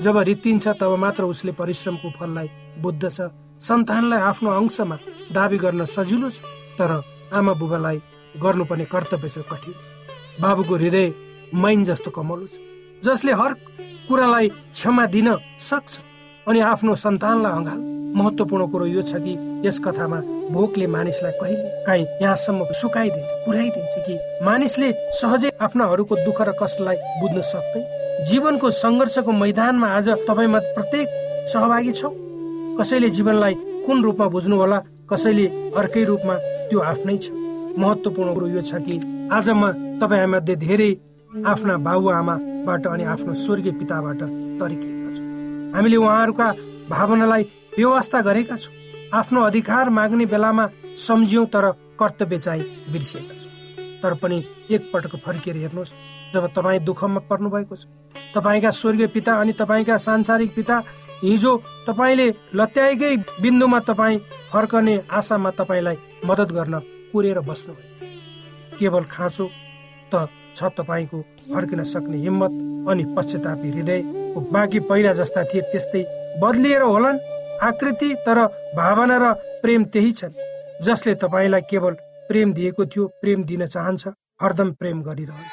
जब 0.00 0.16
रित्तिन्छ 0.18 0.68
तब 0.80 0.94
मात्र 0.98 1.24
उसले 1.24 1.52
परिश्रमको 1.52 2.10
फललाई 2.18 2.48
बुझ्दछ 2.80 3.18
सन्तानलाई 3.60 4.20
आफ्नो 4.20 4.50
अंशमा 4.50 4.96
दावी 5.32 5.58
गर्न 5.58 5.84
सजिलो 5.86 6.30
छ। 6.30 6.40
तर 6.78 6.90
आमा 7.32 7.52
बुबालाई 7.52 8.00
गर्नुपर्ने 8.34 8.84
कर्तव्य 8.84 9.28
छ 9.28 9.38
कठिन। 9.50 9.74
बाबुको 10.40 10.74
हृदय 10.74 11.06
मैन 11.56 11.84
जस्तो 11.84 12.10
कमलो 12.10 12.46
छ 12.46 13.04
जसले 13.04 13.32
हर 13.32 13.52
कुरालाई 14.08 14.48
क्षमा 14.48 15.04
दिन 15.14 15.28
सक्छ 15.60 15.98
अनि 16.46 16.60
आफ्नो 16.62 16.94
सन्तानलाई 16.94 17.52
अँगाल। 17.52 17.80
महत्वपूर्ण 18.16 18.66
कुरो 18.72 18.86
यो 18.86 19.02
छ 19.02 19.20
कि 19.24 19.32
यस 19.66 19.78
कथामा 19.84 20.18
भोकले 20.52 20.86
मानिसलाई 20.86 21.32
कहिले 21.40 21.84
काहीँ 21.86 22.04
यहाँसम्म 22.22 22.64
सुकाइदिन्छ 22.80 23.30
पुर्याइदिन्छ 23.46 23.94
कि 24.06 24.14
मानिसले 24.44 24.92
सहजै 25.20 25.50
आफ्नाहरूको 25.66 26.16
दुःख 26.24 26.40
र 26.48 26.52
कष्टलाई 26.60 26.96
बुझ्न 27.20 27.40
सक्दै 27.52 27.82
जीवनको 28.28 28.70
सङ्घर्षको 28.82 29.32
मैदानमा 29.42 29.88
आज 29.96 30.08
तपाईँमा 30.28 30.60
प्रत्येक 30.76 31.08
सहभागी 31.52 31.92
छौ। 31.92 32.10
कसैले 32.78 33.10
जीवनलाई 33.16 33.54
कुन 33.86 34.02
रूपमा 34.04 34.26
बुझ्नु 34.36 34.56
होला 34.60 34.78
कसैले 35.10 35.46
अर्कै 35.80 36.04
रूपमा 36.04 36.34
त्यो 36.68 36.78
आफ्नै 36.92 37.18
छ। 37.18 37.26
महत्वपूर्ण 37.80 38.34
कुरो 38.34 38.46
यो 38.56 38.62
छ 38.68 38.80
कि 38.86 38.96
आज 39.32 39.48
म 39.50 39.72
तपाईँमध्ये 40.00 40.56
धेरै 40.56 40.90
आफ्ना 41.30 41.76
बाबुआमाबाट 41.78 42.86
अनि 42.86 43.04
आफ्नो 43.04 43.34
स्वर्गीय 43.36 43.72
पिताबाट 43.72 44.20
तर्किएका 44.60 45.10
छौँ। 45.16 45.74
हामीले 45.74 45.96
उहाँहरूका 45.96 46.48
भावनालाई 46.90 47.42
व्यवस्था 47.76 48.20
गरेका 48.22 48.56
छौँ। 48.56 48.74
आफ्नो 49.12 49.40
अधिकार 49.42 49.90
माग्ने 49.90 50.26
बेलामा 50.26 50.66
सम्झ्यौँ 50.98 51.46
तर 51.46 51.70
कर्तव्य 52.00 52.38
चाहिँ 52.38 52.64
बिर्सिएका 52.92 53.34
छौँ। 53.34 54.00
तर 54.02 54.14
पनि 54.22 54.42
एकपटक 54.70 55.16
फर्किएर 55.16 55.56
हेर्नुहोस् 55.56 55.92
जब 56.34 56.46
तपाईँ 56.56 56.80
दुःखमा 56.80 57.20
पर्नु 57.28 57.50
भएको 57.50 57.76
छ 57.76 57.84
तपाईँका 58.34 58.70
स्वर्गीय 58.70 59.06
पिता 59.08 59.34
अनि 59.40 59.52
तपाईँका 59.52 59.96
सांसारिक 59.98 60.54
पिता 60.54 60.82
हिजो 61.22 61.56
तपाईँले 61.86 62.28
लत्याएकै 62.54 63.16
बिन्दुमा 63.42 63.80
तपाईँ 63.82 64.18
फर्कने 64.52 64.96
आशामा 65.10 65.50
तपाईँलाई 65.58 65.96
मद्दत 66.26 66.52
गर्न 66.52 66.78
कुरेर 67.12 67.40
बस्नुभयो। 67.40 68.78
केवल 68.78 69.04
खाँचो 69.10 69.50
त 70.14 70.28
छ 70.56 70.72
तपाईँको 70.76 71.18
फर्किन 71.52 71.82
सक्ने 71.84 72.18
हिम्मत 72.18 72.52
अनि 72.90 73.04
पश्चातापी 73.16 73.68
हृदय 73.70 74.00
बाँकी 74.52 74.80
पहिला 74.88 75.12
जस्ता 75.20 75.42
थिए 75.44 75.62
त्यस्तै 75.72 76.02
बदलिएर 76.42 76.82
होलान्। 76.84 77.18
आकृति 77.62 78.08
तर 78.26 78.38
भावना 78.76 79.16
र 79.16 79.32
प्रेम 79.62 79.84
त्यही 79.92 80.12
छन् 80.12 80.38
जसले 80.84 81.14
तपाईँलाई 81.22 81.62
केवल 81.70 81.94
प्रेम 82.28 82.52
दिएको 82.52 82.84
थियो 82.86 83.06
प्रेम 83.22 83.44
दिन 83.44 83.66
चाहन्छ 83.66 84.06
हरदम 84.42 84.72
प्रेम 84.80 85.02
गरिरहन्छ। 85.02 85.52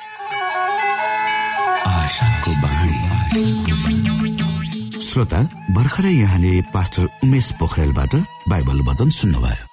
श्रोता 5.03 5.39
भर्खरै 5.75 6.13
यहाँले 6.13 6.53
पास्टर 6.73 7.05
उमेश 7.23 7.51
पोखरेलबाट 7.59 8.13
बाइबल 8.49 8.79
वचन 8.89 9.09
सुन्नुभयो। 9.19 9.72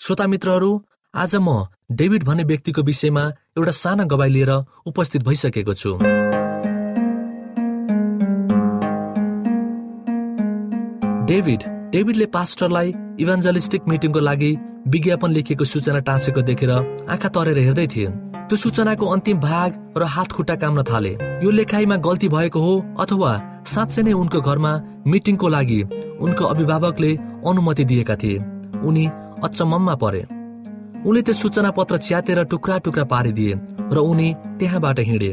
श्रोता 0.00 0.26
मित्रहरू 0.26 0.70
आज 1.14 1.34
म 1.36 1.52
डेभिड 1.92 2.24
भन्ने 2.24 2.42
व्यक्तिको 2.44 2.82
विषयमा 2.82 3.22
एउटा 3.58 3.70
साना 3.72 4.04
गवाई 4.04 4.30
लिएर 4.30 4.50
उपस्थित 4.86 5.22
भइसकेको 5.22 5.74
छु। 5.74 5.92
डेभिड 11.26 11.66
डेभिडले 11.92 12.26
पास्टरलाई 12.30 12.94
इभान्जलिस्टिक 13.20 13.88
मिटिङको 13.88 14.20
लागि 14.20 14.54
विज्ञापन 14.88 15.30
लेखिएको 15.30 15.64
सूचना 15.64 16.00
टाँसेको 16.06 16.42
देखेर 16.46 16.70
आँखा 16.70 17.28
तरेर 17.28 17.58
हेर्दै 17.58 17.86
थिए 17.86 18.08
त्यो 18.08 18.56
सूचनाको 18.56 19.06
अन्तिम 19.06 19.40
भाग 19.40 19.98
र 19.98 20.02
हात 20.06 20.32
खुट्टा 20.32 20.56
काम्न 20.62 20.82
थाले। 20.90 21.12
यो 21.42 21.50
लेखाइमा 21.50 21.96
गल्ती 22.06 22.28
भएको 22.30 22.60
हो 22.60 22.74
अथवा 23.02 23.32
साँच्चै 23.66 24.02
नै 24.02 24.12
उनको 24.14 24.40
घरमा 24.40 24.72
मिटिङको 25.06 25.48
लागि 25.48 25.82
उनको 26.22 26.44
अभिभावकले 26.46 27.16
अनुमति 27.46 27.84
दिएका 27.84 28.16
थिए। 28.16 28.38
उनी 28.88 29.10
अचम्ममा 29.44 29.94
परे। 29.94 30.22
उनले 31.00 31.20
त्यो 31.22 31.34
सूचना 31.34 31.70
पत्र 31.70 31.96
च्यातेर 31.98 32.42
टुक्रा 32.50 32.78
टुक्रा 32.84 33.04
पारिदिए 33.04 33.54
र 33.92 33.96
उनी 34.02 34.28
त्यहाँबाट 34.58 34.98
हिँडे। 35.00 35.32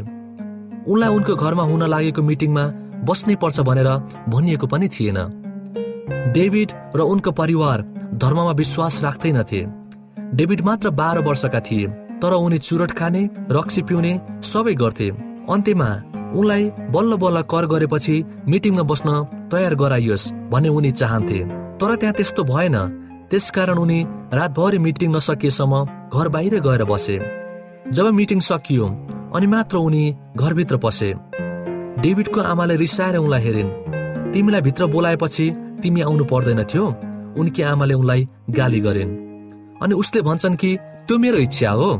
उनलाई 0.86 1.10
उनको 1.16 1.34
घरमा 1.34 1.62
हुन 1.62 1.82
लागेको 1.84 2.22
मिटिङमा 2.22 2.64
बस्नै 3.04 3.34
पर्छ 3.42 3.60
भनेर 3.68 3.88
भनिएको 4.28 4.66
पनि 4.66 4.88
थिएन। 4.88 5.18
डेभिड 6.34 6.70
र 6.96 7.00
उनको 7.02 7.30
परिवार 7.32 7.78
धर्ममा 8.14 8.52
विश्वास 8.52 9.02
राख्दैनथे 9.02 9.60
डेभिड 10.34 10.60
मात्र 10.64 10.90
बाह्र 10.90 11.18
वर्षका 11.26 11.60
थिए 11.60 11.86
तर 12.22 12.32
उनी 12.34 12.58
चुरट 12.58 12.90
खाने 12.98 13.22
रक्सी 13.50 13.82
पिउने 13.82 14.12
सबै 14.42 14.74
गर्थे। 14.74 15.08
अन्त्यमा 15.50 15.88
उनलाई 16.38 16.64
बल्ल 16.94 17.16
बल्ल 17.16 17.42
कर 17.50 17.66
गरेपछि 17.66 18.16
मिटिङमा 18.48 18.82
बस्न 18.82 19.08
तयार 19.52 19.74
गराइयोस् 19.74 20.30
भन्ने 20.50 20.68
उनी 20.68 20.90
चाहन्थे। 20.92 21.40
तर 21.78 21.94
त्यहाँ 21.96 22.14
त्यस्तो 22.16 22.44
भएन। 22.44 22.76
त्यसकारण 23.30 23.78
उनी 23.78 24.00
रातभरि 24.32 24.78
मिटिङ 24.78 25.10
नसकिएसम्म 25.16 25.84
घर 26.14 26.28
बाहिर 26.28 26.60
गएर 26.60 26.84
बसे। 26.84 27.16
जब 27.92 28.06
मिटिङ 28.14 28.40
सकियो 28.40 28.86
अनि 29.34 29.46
मात्र 29.46 29.76
उनी 29.78 30.02
घरभित्र 30.36 30.76
पसे। 30.76 31.12
डेभिडको 32.02 32.40
आमाले 32.42 32.76
रिसाएर 32.76 33.16
उनलाई 33.16 33.42
हेरिन् 33.42 33.70
तिमीलाई 34.32 34.60
भित्र 34.60 34.86
बोलाएपछि 34.94 35.46
तिमी 35.82 36.00
आउनु 36.00 36.24
पर्दैन 36.24 36.62
थियो। 36.64 36.86
उनकी 37.40 37.62
आमाले 37.62 37.94
उनलाई 37.94 38.28
गाली 38.50 38.80
गरिन्। 38.80 39.16
अनि 39.82 39.94
उसले 39.94 40.22
भन्छन् 40.22 40.56
कि 40.56 40.76
त्यो 41.06 41.18
मेरो 41.18 41.38
इच्छा 41.38 41.70
हो। 41.70 41.90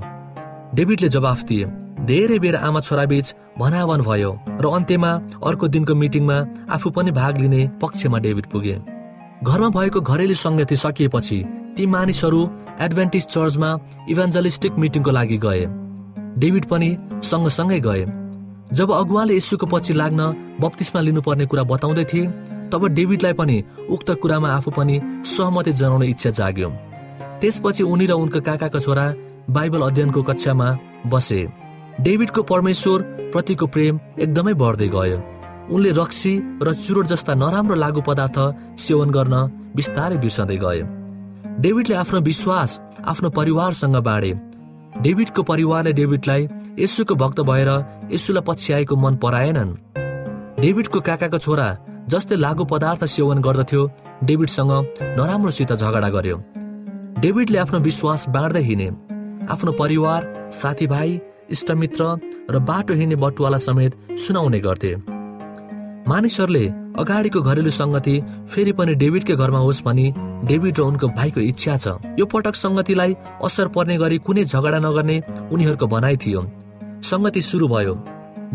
डेभिडले 0.75 1.09
जवाफ 1.09 1.43
दिए 1.45 1.65
धेरै 2.07 2.39
बेर 2.39 2.57
आमा 2.57 2.81
छोराबीच 2.81 3.35
भनाभन 3.59 4.01
भयो 4.01 4.31
र 4.61 4.65
अन्त्यमा 4.75 5.11
अर्को 5.47 5.69
दिनको 5.69 5.95
मिटिङमा 5.95 6.37
आफू 6.75 6.91
पनि 6.91 7.11
भाग 7.11 7.39
लिने 7.39 7.63
पक्षमा 7.83 8.19
डेभिड 8.19 8.47
पुगे। 8.47 8.77
घरमा 9.45 9.69
भएको 9.69 10.01
घरेलु 10.01 10.35
सङ्गति 10.35 10.77
सकिएपछि 10.77 11.39
ती 11.77 11.87
मानिसहरू 11.87 12.41
एडभेन्टिज 12.81 13.25
चर्चमा 13.27 13.71
इभान्जलिस्टिक 14.11 14.73
मिटिङको 14.79 15.11
लागि 15.11 15.39
गए। 15.39 15.67
डेभिड 16.39 16.65
पनि 16.65 16.89
सँगसँगै 17.25 17.81
गए। 17.81 18.05
जब 18.73 18.93
अगुवाले 18.93 19.37
यसुको 19.37 19.67
पछि 19.67 19.93
लाग्न 19.93 20.57
बत्तिसमा 20.61 21.01
लिनुपर्ने 21.01 21.47
कुरा 21.47 21.63
बताउँदै 21.63 22.05
थिए 22.05 22.27
तब 22.73 22.87
डेभिडलाई 22.89 23.33
पनि 23.33 23.63
उक्त 23.91 24.11
कुरामा 24.23 24.49
आफू 24.51 24.71
पनि 24.71 25.01
सहमति 25.27 25.73
जनाउने 25.73 26.07
इच्छा 26.07 26.31
जाग्यो। 26.31 26.71
त्यसपछि 27.41 27.83
उनी 27.83 28.07
र 28.07 28.13
उनका 28.13 28.41
काकाका 28.41 28.81
छोरा 28.81 29.07
बाइबल 29.51 29.81
अध्ययनको 29.83 30.23
कक्षामा 30.23 30.69
बसे। 31.07 31.41
डेभिडको 32.01 32.43
परमेश्वर 32.43 33.03
प्रतिको 33.33 33.67
प्रेम 33.67 34.01
एकदमै 34.19 34.55
बढ्दै 34.55 34.89
गयो। 34.89 35.19
उनले 35.71 35.91
रक्सी 35.93 36.33
र 36.63 36.73
चुरोट 36.75 37.07
जस्ता 37.07 37.35
नराम्रो 37.35 37.75
लागु 37.75 38.01
पदार्थ 38.07 38.37
सेवन 38.79 39.11
गर्न 39.11 39.35
बिस्तारै 39.77 40.17
बिर्सँदै 40.17 40.57
गए। 40.57 40.83
डेभिडले 41.61 41.95
आफ्नो 41.97 42.21
विश्वास 42.21 42.81
आफ्नो 43.05 43.31
परिवारसँग 43.31 43.97
बाँडे। 44.09 44.33
डेभिडको 45.03 45.43
परिवारले 45.43 45.93
डेभिडलाई 45.93 46.49
यसुको 46.79 47.15
भक्त 47.15 47.41
भएर 47.41 47.71
यसुलाई 48.13 48.45
पछ्याएको 48.47 48.97
मन 48.97 49.17
पराएनन्। 49.17 49.75
डेभिडको 50.63 51.01
काकाको 51.01 51.39
छोरा 51.39 51.69
जसले 52.09 52.37
लागु 52.37 52.65
पदार्थ 52.65 53.05
सेवन 53.05 53.39
गर्दथ्यो 53.43 53.83
डेभिडसँग 54.25 54.73
नराम्रोसित 55.19 55.73
झगडा 55.73 56.09
गर्यो। 56.09 56.37
डेभिडले 57.21 57.59
आफ्नो 57.59 57.79
विश्वास 57.81 58.29
बाँड्दै 58.29 58.63
हिँडे। 58.63 58.89
आफ्नो 59.53 59.73
परिवार 59.73 60.51
साथीभाइ 60.53 61.21
इष्टमित्र 61.51 62.03
र 62.51 62.59
बाटो 62.63 62.95
हिँड्ने 62.95 63.17
बटुवाला 63.17 63.59
समेत 63.59 63.93
सुनाउने 64.19 64.61
गर्थे। 64.61 64.95
मानिसहरूले 66.09 66.65
अगाडिको 67.03 67.41
घरेलु 67.51 67.71
सङ्गति 67.77 68.15
फेरि 68.51 68.73
पनि 68.79 68.93
डेभिडकै 69.03 69.35
घरमा 69.43 69.59
होस् 69.59 69.83
भनी 69.87 70.05
डेभिड 70.49 70.79
र 70.79 70.83
उनको 70.83 71.07
भाइको 71.19 71.41
इच्छा 71.51 71.75
छ। 71.83 71.87
यो 72.19 72.27
पटक 72.31 72.55
सङ्गतिलाई 72.55 73.17
असर 73.43 73.67
पर्ने 73.75 73.97
गरी 73.99 74.19
कुनै 74.27 74.45
झगडा 74.47 74.79
नगर्ने 74.87 75.17
उनीहरूको 75.55 75.87
भनाइ 75.95 76.17
थियो। 76.23 76.43
सङ्गति 77.11 77.41
सुरु 77.43 77.67
भयो। 77.75 77.95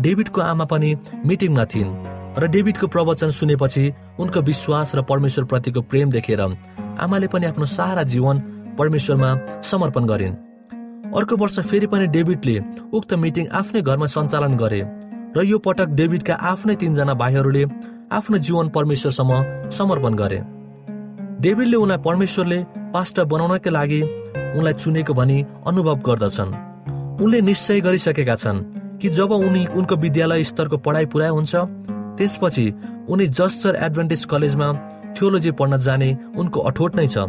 डेभिडको 0.00 0.40
आमा 0.40 0.64
पनि 0.72 0.90
मिटिङमा 1.28 1.64
थिइन् 1.72 1.92
र 2.40 2.42
डेभिडको 2.54 2.86
प्रवचन 2.88 3.30
सुनेपछि 3.36 3.84
उनको 4.20 4.40
विश्वास 4.48 4.94
र 4.96 5.02
परमेश्वर 5.04 5.44
प्रतिको 5.52 5.80
प्रेम 5.92 6.08
देखेर 6.16 6.40
आमाले 7.04 7.26
पनि 7.28 7.46
आफ्नो 7.52 7.66
सारा 7.68 8.02
जीवन 8.12 8.36
परमेश्वरमा 8.80 9.30
समर्पण 9.70 10.04
गरिन्। 10.08 10.40
अर्को 11.12 11.36
वर्ष 11.36 11.60
फेरि 11.68 11.86
पनि 11.92 12.06
डेभिडले 12.16 12.56
उक्त 12.96 13.10
मिटिङ 13.20 13.44
आफ्नै 13.60 13.80
घरमा 13.82 14.06
सञ्चालन 14.16 14.56
गरे। 14.56 14.82
र 15.36 15.42
यो 15.44 15.58
पटक 15.58 15.88
डेभिडका 15.98 16.34
आफ्नै 16.44 16.74
तिनजना 16.76 17.14
भाइहरूले 17.14 17.64
आफ्नो 18.12 18.38
जीवन 18.38 18.68
परमेश्वरसम्म 18.68 19.32
समर्पण 19.76 20.14
गरे। 20.14 20.40
डेभिडले 21.40 21.76
उनलाई 21.76 21.98
परमेश्वरले 22.04 22.58
पास्टर 22.92 23.24
बनाउनका 23.24 23.70
लागि 23.70 24.00
उनलाई 24.56 24.74
चुनेको 24.74 25.12
भनी 25.14 25.38
अनुभव 25.66 25.96
गर्दछन्। 26.08 26.50
उनले 27.22 27.40
निश्चय 27.40 27.80
गरिसकेका 27.80 28.34
छन् 28.36 28.64
कि 29.00 29.08
जब 29.08 29.32
उनी 29.32 29.62
उनको 29.72 29.96
विद्यालय 29.96 30.44
स्तरको 30.44 30.76
पढाइ 30.84 31.06
पुरा 31.12 31.28
हुन्छ 31.28 31.54
त्यसपछि 32.18 32.66
उनी 33.08 33.26
जस्टर 33.28 33.74
एडभान्टेज 33.86 34.24
कलेजमा 34.24 34.68
थियोलोजी 35.16 35.50
पढ्न 35.58 35.78
जाने 35.78 36.10
उनको 36.36 36.60
अठोट 36.70 36.96
नै 36.96 37.06
छ 37.06 37.24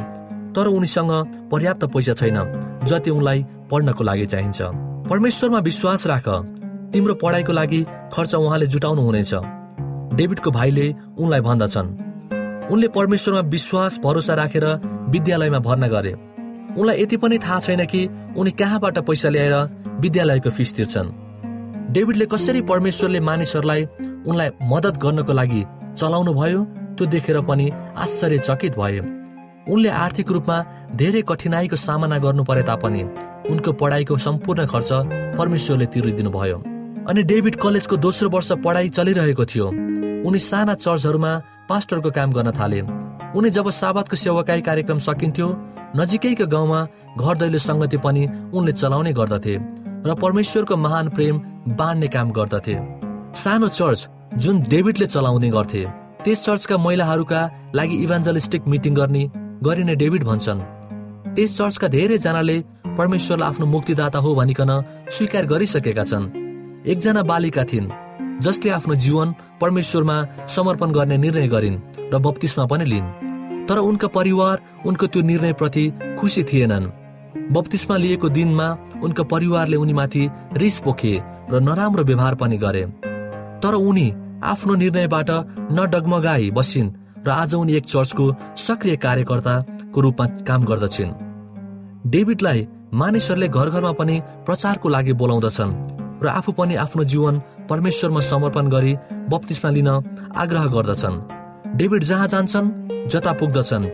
तर 0.55 0.67
उनीसँग 0.67 1.11
पर्याप्त 1.51 1.85
पैसा 1.93 2.13
छैन 2.19 2.37
जति 2.83 3.09
उनलाई 3.09 3.45
पढ्नको 3.71 4.03
लागि 4.03 4.25
चाहिन्छ। 4.25 4.59
परमेश्वरमा 5.09 5.59
विश्वास 5.59 6.05
राख 6.07 6.27
तिम्रो 6.93 7.13
पढाइको 7.15 7.53
लागि 7.53 7.81
खर्च 8.13 8.33
उहाँले 8.35 8.65
जुटाउनु 8.67 9.01
हुनेछ 9.01 9.33
डेभिडको 10.17 10.51
भाइले 10.51 10.85
उनलाई 11.17 11.41
भन्दछन्। 11.41 11.87
उनले 12.71 12.87
परमेश्वरमा 12.87 13.41
विश्वास 13.49 13.99
भरोसा 14.03 14.33
राखेर 14.33 14.65
विद्यालयमा 15.09 15.59
भर्ना 15.59 15.87
गरे। 15.87 16.11
उनलाई 16.77 17.01
यति 17.01 17.17
पनि 17.17 17.37
थाहा 17.39 17.59
छैन 17.59 17.85
कि 17.85 18.01
उनी 18.37 18.51
कहाँबाट 18.51 18.97
पैसा 19.07 19.29
ल्याएर 19.29 19.55
विद्यालयको 20.01 20.49
फिस 20.49 20.75
तिर्छन्। 20.75 21.09
डेभिडले 21.93 22.25
कसरी 22.25 22.61
परमेश्वरले 22.61 23.19
मानिसहरूलाई 23.19 23.83
उनलाई 24.29 24.49
मद्दत 24.71 24.97
गर्नको 25.03 25.33
लागि 25.33 25.61
चलाउनु 25.97 26.33
भयो 26.33 26.59
त्यो 26.97 27.05
देखेर 27.07 27.41
पनि 27.49 27.65
आश्चर्यचकित 27.97 28.77
भए। 28.77 28.99
उनले 29.73 29.89
आर्थिक 29.97 30.31
रूपमा 30.31 30.57
धेरै 30.95 31.21
कठिनाईको 31.29 31.75
सामना 31.77 32.17
गर्नु 32.25 32.43
परे 32.43 32.63
तापनि 32.69 33.03
उनको 33.49 33.71
पढाइको 33.81 34.17
सम्पूर्ण 34.17 34.65
खर्च 34.65 34.91
परमेश्वरले 35.37 35.85
तिरिदिनु 35.93 36.29
भयो 36.29 36.57
अनि 37.03 37.23
डेभिड 37.23 37.55
कलेजको 37.55 37.95
दोस्रो 37.97 38.29
वर्ष 38.29 38.51
पढाइ 38.63 38.89
चलिरहेको 38.89 39.45
थियो। 39.45 39.67
उनी 40.27 40.39
साना 40.39 40.73
चर्चहरूमा 40.75 41.31
पास्टरको 41.69 42.11
काम 42.11 42.31
गर्न 42.31 42.51
थाले। 42.51 42.81
उनी 43.35 43.49
जब 43.49 43.69
साबतको 43.69 44.15
सेवाकाई 44.15 44.61
कार्यक्रम 44.61 44.99
सकिन्थ्यो 45.03 45.47
नजिकैको 45.95 46.45
गाउँमा 46.47 46.79
घर 47.19 47.35
दैलो 47.37 47.59
सङ्गति 47.59 47.97
पनि 47.97 48.23
उनले 48.55 48.71
चलाउने 48.71 49.11
गर्दथे 49.13 49.55
र 50.07 50.15
परमेश्वरको 50.15 50.77
महान 50.77 51.09
प्रेम 51.09 51.39
बाँड्ने 51.75 52.07
काम 52.07 52.31
गर्दथे। 52.31 52.75
सानो 53.35 53.67
चर्च 53.69 54.07
जुन 54.37 54.61
डेभिडले 54.71 55.05
चलाउने 55.05 55.49
गर्थे 55.49 55.83
त्यस 56.23 56.45
चर्चका 56.45 56.77
महिलाहरूका 56.77 57.41
लागि 57.75 57.95
इभान्जलिस्टिक 58.03 58.67
मिटिङ 58.67 58.93
गर्ने 58.95 59.23
गरिने 59.63 59.95
डेभिड 59.95 60.23
भन्छन्। 60.23 60.61
त्यस 61.35 61.57
चर्चका 61.57 61.87
धेरैजनाले 61.87 62.57
परमेश्वरलाई 62.97 63.49
आफ्नो 63.49 63.65
मुक्तिदाता 63.65 64.19
हो 64.19 64.35
भनिकन 64.35 64.71
स्वीकार 65.11 65.45
गरिसकेका 65.45 66.03
छन्। 66.03 66.42
एकजना 66.87 67.21
बालिका 67.23 67.63
थिइन् 67.63 67.89
जसले 68.43 68.69
आफ्नो 68.69 68.95
जीवन 68.95 69.33
परमेश्वरमा 69.61 70.15
समर्पण 70.55 70.91
गर्ने 70.91 71.17
निर्णय 71.17 71.47
गरिन् 71.47 71.77
र 72.13 72.17
बत्तिसमा 72.19 72.65
पनि 72.65 72.85
लिन् 72.85 73.07
तर 73.67 73.77
उनका 73.79 74.07
परिवार 74.07 74.61
उनको 74.85 75.07
त्यो 75.07 75.21
निर्णयप्रति 75.21 75.83
खुसी 76.19 76.43
थिएनन्। 76.43 76.91
बत्तिसमा 77.55 77.97
लिएको 77.97 78.29
दिनमा 78.29 78.67
उनका 79.03 79.23
परिवारले 79.23 79.77
उनीमाथि 79.77 80.29
रिस 80.57 80.79
पोखे 80.79 81.13
र 81.51 81.59
नराम्रो 81.59 82.03
व्यवहार 82.03 82.35
पनि 82.35 82.57
गरे। 82.57 82.83
तर 83.63 83.73
उनी 83.79 84.07
आफ्नो 84.43 84.75
निर्णयबाट 84.75 85.29
नडगमगाई 85.71 86.51
बसिन् 86.51 86.93
र 87.25 87.29
आज 87.31 87.53
उनी 87.55 87.75
एक 87.75 87.85
चर्चको 87.85 88.25
सक्रिय 88.57 88.95
कार्यकर्ताको 88.97 90.01
रूपमा 90.01 90.25
काम 90.43 90.65
गर्दछिन्। 90.65 91.15
डेभिडलाई 92.11 92.67
मानिसहरूले 92.93 93.47
घर 93.47 93.69
घरमा 93.69 93.91
पनि 93.91 94.21
प्रचारको 94.45 94.89
लागि 94.89 95.13
बोलाउँदछन्। 95.13 95.92
र 96.23 96.27
आफू 96.29 96.51
पनि 96.51 96.75
आफ्नो 96.75 97.03
जीवन 97.03 97.41
परमेश्वरमा 97.69 98.19
समर्पण 98.21 98.67
गरी 98.69 98.93
बत्तिसमा 99.29 99.69
लिन 99.71 99.89
आग्रह 100.35 100.65
गर्दछन्। 100.65 101.21
डेभिड 101.77 102.03
जहाँ 102.03 102.27
जान्छन् 102.27 102.71
जता 103.11 103.31
पुग्दछन्। 103.33 103.85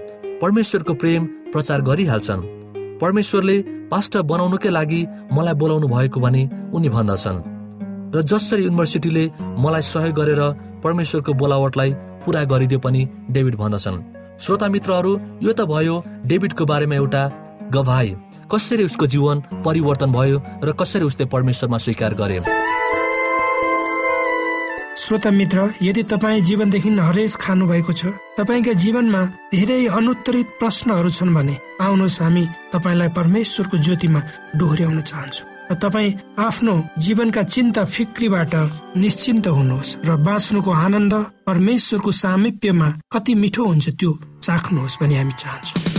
परमेश्वरको 0.42 0.94
प्रेम 0.94 1.26
प्रचार 1.54 1.82
गरिहाल्छन्। 1.82 2.42
परमेश्वरले 3.02 3.58
पास्टर 3.92 4.22
बनाउनुकै 4.22 4.70
लागि 4.70 5.02
मलाई 5.34 5.54
बोलाउनु 5.54 5.88
भएको 5.88 6.20
भनी 6.20 6.44
उनी 6.74 6.90
भन्दछन्। 6.90 7.38
र 8.16 8.22
जसरी 8.22 8.64
युनिभर्सिटीले 8.64 9.24
मलाई 9.64 9.82
सहयोग 9.82 10.16
गरेर 10.16 10.42
परमेश्वरको 10.84 11.34
बोलावटलाई 11.34 11.92
पूरा 12.26 12.44
गरिदियो 12.44 12.80
पनि 12.80 13.02
डेभिड 13.32 13.56
भन्दछन्। 13.56 14.04
श्रोता 14.40 14.68
मित्रहरू 14.68 15.12
यो 15.44 15.52
त 15.54 15.62
भयो 15.66 15.96
डेभिडको 16.26 16.66
बारेमा 16.66 16.96
एउटा 16.96 17.24
गवाई 17.74 18.10
कसरी 18.52 18.84
उसको 18.84 19.06
जीवन 19.14 19.38
परिवर्तन 19.66 20.12
भयो 20.12 20.38
र 20.64 20.72
कसरी 20.80 21.04
उसले 21.06 21.26
परमेश्वरमा 21.34 21.78
स्वीकार 21.78 22.14
गरे? 22.22 22.40
श्रोता 25.00 25.30
मित्र 25.32 25.60
यदि 25.82 26.04
तपाईँ 26.12 26.42
जीवनदेखि 26.42 26.90
हरेस 27.00 27.36
खानु 27.42 27.66
भएको 27.68 27.94
छ 27.94 28.06
तपाईँका 28.38 28.74
जीवनमा 28.84 29.22
धेरै 29.54 29.86
अनुत्तरित 29.98 30.48
प्रश्नहरू 30.60 31.10
छन् 31.10 31.34
भने 31.36 31.56
आउनुहोस् 31.82 32.22
हामी 32.22 32.44
तपाईँलाई 32.74 33.10
परमेश्वरको 33.18 33.78
ज्योतिमा 33.86 34.22
डोहोऱ्याउन 34.60 35.02
चाहन्छौँ 35.02 35.48
र 35.72 35.76
तपाईँ 35.82 36.18
आफ्नो 36.40 36.74
जीवनका 37.06 37.44
चिन्ता 37.44 37.86
फिक्रीबाट 37.96 38.54
निश्चिन्त 38.98 39.48
हुनुहोस् 39.48 39.96
र 40.06 40.18
बाँच्नुको 40.28 40.72
आनन्द 40.86 41.14
परमेश्वरको 41.48 42.12
सामिप्यमा 42.24 42.90
कति 43.14 43.34
मिठो 43.42 43.64
हुन्छ 43.66 43.90
त्यो 44.00 44.12
चाख्नुहोस् 44.44 45.00
भनी 45.02 45.16
हामी 45.18 45.34
चाहन्छौँ। 45.42 45.99